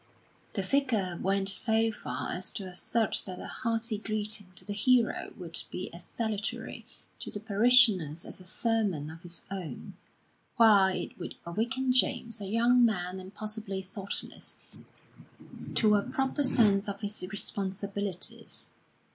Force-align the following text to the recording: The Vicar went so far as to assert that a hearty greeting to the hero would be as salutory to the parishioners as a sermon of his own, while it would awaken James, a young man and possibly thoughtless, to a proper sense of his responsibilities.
The 0.53 0.63
Vicar 0.63 1.19
went 1.21 1.47
so 1.47 1.91
far 1.91 2.31
as 2.31 2.51
to 2.53 2.63
assert 2.65 3.21
that 3.27 3.37
a 3.37 3.45
hearty 3.45 3.99
greeting 3.99 4.51
to 4.55 4.65
the 4.65 4.73
hero 4.73 5.31
would 5.37 5.61
be 5.69 5.93
as 5.93 6.05
salutory 6.07 6.85
to 7.19 7.29
the 7.29 7.39
parishioners 7.39 8.25
as 8.25 8.41
a 8.41 8.47
sermon 8.47 9.11
of 9.11 9.21
his 9.21 9.45
own, 9.51 9.93
while 10.55 10.87
it 10.87 11.19
would 11.19 11.35
awaken 11.45 11.91
James, 11.91 12.41
a 12.41 12.47
young 12.47 12.83
man 12.83 13.19
and 13.19 13.35
possibly 13.35 13.83
thoughtless, 13.83 14.55
to 15.75 15.93
a 15.93 16.01
proper 16.01 16.41
sense 16.43 16.89
of 16.89 17.01
his 17.01 17.23
responsibilities. 17.29 18.69